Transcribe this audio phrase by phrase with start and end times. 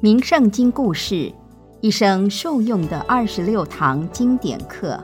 [0.00, 1.32] 名圣经故事，
[1.80, 4.96] 一生受用的二十六堂经典课。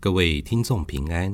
[0.00, 1.32] 各位听众平安。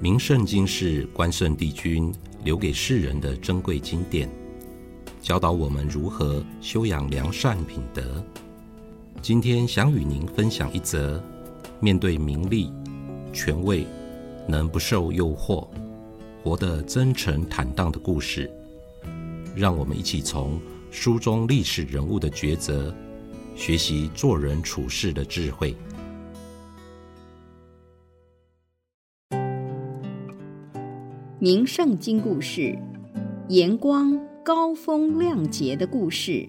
[0.00, 2.10] 名圣经是关圣帝君
[2.44, 4.26] 留给世人的珍贵经典，
[5.20, 8.24] 教导我们如何修养良善品德。
[9.20, 11.22] 今天想与您分享一则
[11.78, 12.72] 面对名利、
[13.34, 13.86] 权位，
[14.46, 15.68] 能不受诱惑。
[16.48, 18.50] 活得真诚坦荡的故事，
[19.54, 20.58] 让我们一起从
[20.90, 22.94] 书中历史人物的抉择，
[23.54, 25.76] 学习做人处事的智慧。
[31.38, 32.78] 名圣经故事：
[33.50, 36.48] 严光高风亮节的故事。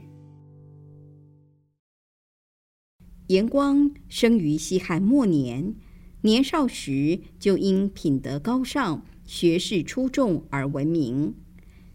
[3.28, 5.76] 严光生于西汉末年，
[6.22, 9.06] 年少时就因品德高尚。
[9.30, 11.36] 学识出众而闻名，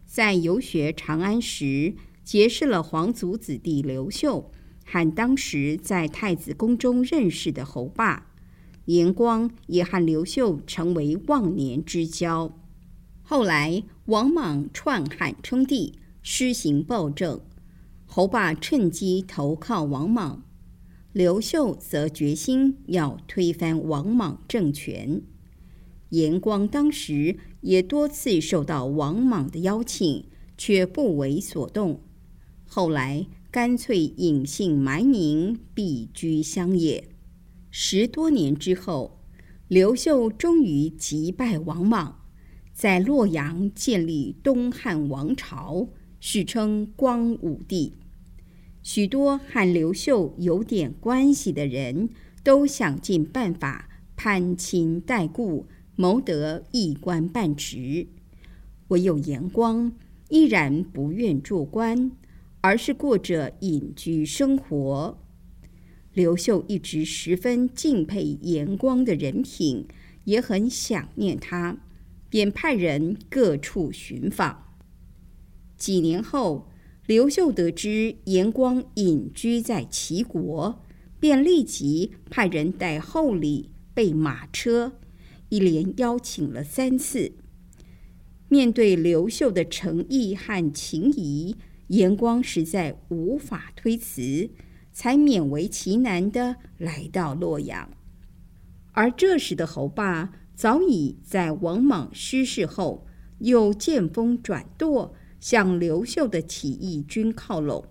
[0.05, 4.53] 在游学长安时，结识了皇族子弟刘秀
[4.85, 8.31] 和当时在太子宫中认识的侯霸。
[8.85, 12.57] 严光也和刘秀成为忘年之交。
[13.21, 17.41] 后来王莽篡汉称帝，施行暴政，
[18.05, 20.41] 侯霸趁机投靠王莽，
[21.11, 25.21] 刘秀则决心要推翻王莽政权。
[26.09, 30.25] 严光当时也多次受到王莽的邀请，
[30.57, 32.01] 却不为所动。
[32.65, 37.09] 后来干脆隐姓埋名，避居乡野。
[37.71, 39.19] 十多年之后，
[39.67, 42.19] 刘秀终于击败王莽，
[42.73, 47.93] 在洛阳建立东汉王朝，史称光武帝。
[48.83, 52.09] 许多和刘秀有点关系的人
[52.43, 55.65] 都想尽办法攀亲带故。
[55.95, 58.07] 谋得一官半职，
[58.89, 59.93] 唯有严光
[60.29, 62.11] 依然不愿做官，
[62.61, 65.17] 而是过着隐居生活。
[66.13, 69.85] 刘秀一直十分敬佩严光的人品，
[70.25, 71.77] 也很想念他，
[72.29, 74.77] 便派人各处寻访。
[75.77, 76.69] 几年后，
[77.05, 80.81] 刘秀得知严光隐居在齐国，
[81.19, 84.93] 便立即派人带厚礼备马车。
[85.55, 87.31] 一连邀请了三次，
[88.49, 91.55] 面对刘秀的诚意和情谊，
[91.87, 94.49] 严光实在无法推辞，
[94.91, 97.89] 才勉为其难的来到洛阳。
[98.91, 107.85] 而这时的侯霸早已在王莽失势后，又见风转舵，向刘秀的起义军靠拢，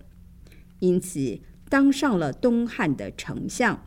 [0.81, 3.87] 因此当上了东汉的丞相。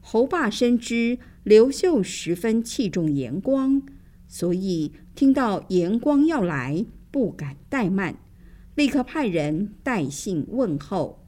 [0.00, 3.80] 侯霸深知刘秀十分器重严光，
[4.26, 8.18] 所以听到严光要来，不敢怠慢，
[8.74, 11.24] 立刻派人带信问候。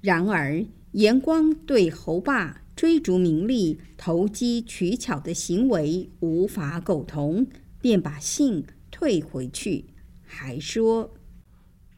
[0.00, 7.44] 然而，严光对侯霸追逐名利、投机取巧的行为无法苟同，
[7.80, 9.86] 便把信退回去，
[10.22, 11.12] 还说：“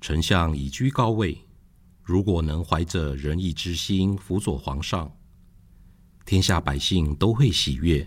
[0.00, 1.36] 丞相已居高位，
[2.02, 5.12] 如果能怀着仁义之心辅佐皇上。”
[6.28, 8.06] 天下百姓都会喜悦，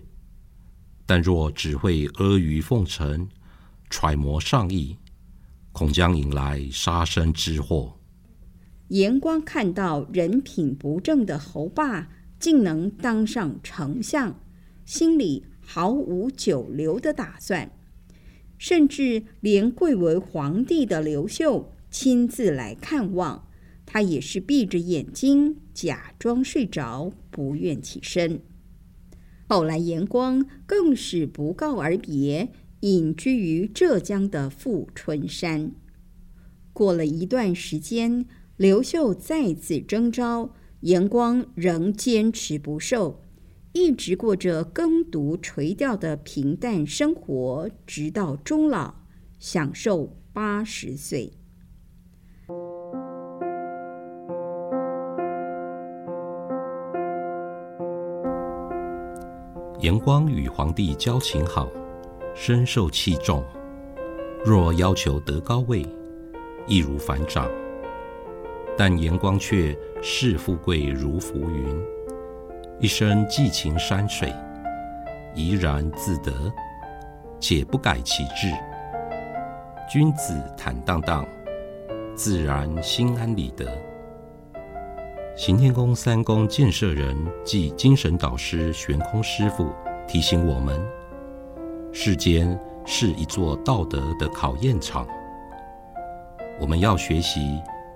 [1.08, 3.28] 但若只会阿谀奉承、
[3.90, 4.96] 揣摩上意，
[5.72, 7.98] 恐将引来杀身之祸。
[8.90, 12.10] 严光看到人品不正的侯霸
[12.40, 14.40] 竟能当上丞相，
[14.86, 17.72] 心里毫无久留的打算，
[18.60, 23.48] 甚至连贵为皇帝的刘秀亲自来看望。
[23.94, 28.40] 他也是闭着眼睛，假装睡着，不愿起身。
[29.50, 35.74] 后来，严光更是不告而别，隐居于浙江的富春山。
[36.72, 38.26] 过了一段时间，
[38.56, 43.22] 刘秀再次征召，严光仍坚持不受，
[43.74, 48.96] 一直过着耕读垂钓的平淡生活，直到终老，
[49.38, 51.34] 享受八十岁。
[59.82, 61.68] 严光与皇帝交情好，
[62.36, 63.44] 深受器重。
[64.46, 65.84] 若要求得高位，
[66.68, 67.50] 易如反掌。
[68.78, 71.84] 但严光却视富贵如浮云，
[72.80, 74.32] 一生寄情山水，
[75.34, 76.32] 怡然自得，
[77.40, 78.52] 且不改其志。
[79.92, 81.26] 君子坦荡荡，
[82.14, 83.66] 自然心安理得。
[85.36, 89.72] 行天宫三宫建设人暨精神导师玄空师傅
[90.06, 90.80] 提醒我们：
[91.94, 95.08] 世间是一座道德的考验场。
[96.60, 97.40] 我们要学习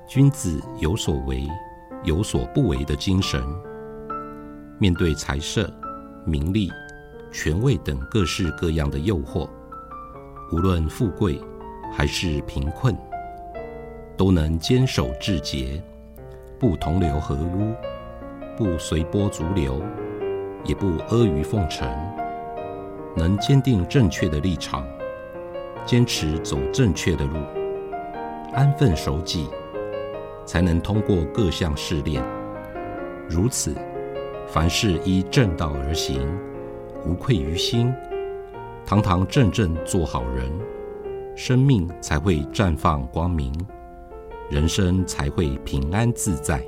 [0.08, 1.46] 君子有所为、
[2.04, 3.44] 有所不为的精神。
[4.80, 5.72] 面对财色、
[6.26, 6.70] 名利、
[7.34, 9.48] 权位等各式各样的诱惑，
[10.54, 11.40] 无论富贵
[11.94, 12.96] 还是贫困，
[14.16, 15.84] 都能坚守至节，
[16.68, 17.76] 不同流合污，
[18.58, 19.80] 不随波逐流，
[20.64, 21.88] 也不阿谀奉承，
[23.16, 24.84] 能坚定正确的立场，
[25.86, 27.36] 坚持走正确的路。
[28.52, 29.48] 安分守己，
[30.44, 32.24] 才能通过各项试炼。
[33.30, 33.76] 如此，
[34.48, 36.28] 凡事依正道而行，
[37.06, 37.94] 无愧于心，
[38.88, 40.52] 堂堂正正做好人，
[41.36, 43.54] 生命才会绽放光明，
[44.47, 46.63] 人生才会平安自在。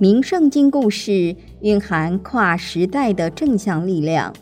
[0.00, 4.32] 名圣经故事蕴含跨时代的正向力量，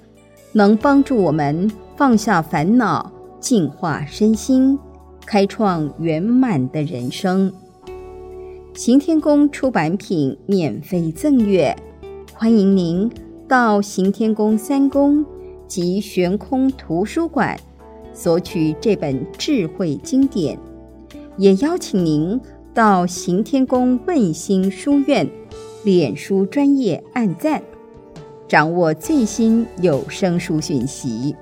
[0.53, 4.79] 能帮助我们放下烦恼，净化身心，
[5.27, 7.53] 开创圆满的人生。
[8.75, 11.75] 行天宫出版品免费赠阅，
[12.39, 13.11] 欢迎您
[13.49, 15.25] 到行天宫三宫
[15.67, 17.59] 及悬空图书馆
[18.13, 20.59] 索取这本智慧经典，
[21.39, 22.39] 也邀请您
[22.75, 25.27] 到行天宫问心书院。
[25.83, 27.63] 脸书专业按赞，
[28.47, 31.35] 掌握最新有声书讯息。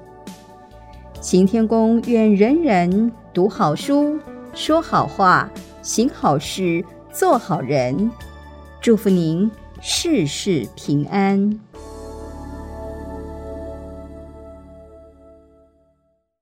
[1.20, 4.17] 行天宫愿人人读好书，
[4.52, 5.50] 说好话，
[5.82, 8.08] 行好事，做好人。
[8.81, 9.50] 祝福您
[9.81, 11.61] 事事平安。